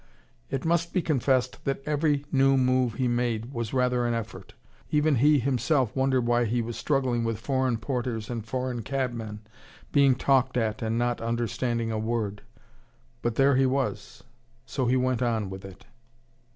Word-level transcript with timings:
It 0.49 0.65
must 0.65 0.93
be 0.93 1.03
confessed 1.03 1.63
that 1.63 1.83
every 1.85 2.25
new 2.31 2.57
move 2.57 2.95
he 2.95 3.07
made 3.07 3.53
was 3.53 3.71
rather 3.71 4.07
an 4.07 4.15
effort. 4.15 4.55
Even 4.89 5.17
he 5.17 5.37
himself 5.37 5.95
wondered 5.95 6.25
why 6.25 6.45
he 6.45 6.59
was 6.59 6.75
struggling 6.75 7.23
with 7.23 7.37
foreign 7.37 7.77
porters 7.77 8.27
and 8.27 8.43
foreign 8.43 8.81
cabmen, 8.81 9.41
being 9.91 10.15
talked 10.15 10.57
at 10.57 10.81
and 10.81 10.97
not 10.97 11.21
understanding 11.21 11.91
a 11.91 11.99
word. 11.99 12.41
But 13.21 13.35
there 13.35 13.55
he 13.57 13.67
was. 13.67 14.23
So 14.65 14.87
he 14.87 14.97
went 14.97 15.21
on 15.21 15.51
with 15.51 15.63
it. 15.63 15.85